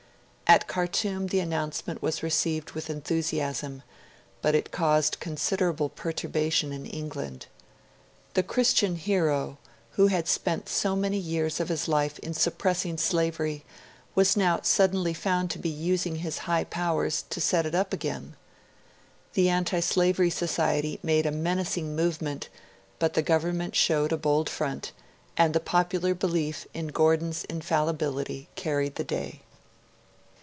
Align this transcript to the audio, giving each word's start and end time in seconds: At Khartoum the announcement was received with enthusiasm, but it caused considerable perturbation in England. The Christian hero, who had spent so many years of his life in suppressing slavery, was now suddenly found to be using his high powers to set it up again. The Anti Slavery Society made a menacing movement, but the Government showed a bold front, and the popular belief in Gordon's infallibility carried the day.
At 0.53 0.67
Khartoum 0.67 1.27
the 1.27 1.39
announcement 1.39 2.01
was 2.01 2.21
received 2.21 2.71
with 2.71 2.89
enthusiasm, 2.89 3.83
but 4.41 4.53
it 4.53 4.69
caused 4.69 5.21
considerable 5.21 5.87
perturbation 5.87 6.73
in 6.73 6.85
England. 6.85 7.45
The 8.33 8.43
Christian 8.43 8.97
hero, 8.97 9.59
who 9.91 10.07
had 10.07 10.27
spent 10.27 10.67
so 10.67 10.93
many 10.93 11.17
years 11.17 11.61
of 11.61 11.69
his 11.69 11.87
life 11.87 12.19
in 12.19 12.33
suppressing 12.33 12.97
slavery, 12.97 13.63
was 14.13 14.35
now 14.35 14.59
suddenly 14.61 15.13
found 15.13 15.49
to 15.51 15.57
be 15.57 15.69
using 15.69 16.17
his 16.17 16.39
high 16.39 16.65
powers 16.65 17.23
to 17.29 17.39
set 17.39 17.65
it 17.65 17.73
up 17.73 17.93
again. 17.93 18.35
The 19.35 19.47
Anti 19.47 19.79
Slavery 19.79 20.29
Society 20.29 20.99
made 21.01 21.25
a 21.25 21.31
menacing 21.31 21.95
movement, 21.95 22.49
but 22.99 23.13
the 23.13 23.21
Government 23.21 23.73
showed 23.73 24.11
a 24.11 24.17
bold 24.17 24.49
front, 24.49 24.91
and 25.37 25.53
the 25.53 25.61
popular 25.61 26.13
belief 26.13 26.67
in 26.73 26.87
Gordon's 26.87 27.45
infallibility 27.45 28.49
carried 28.57 28.95
the 28.95 29.05
day. 29.05 29.43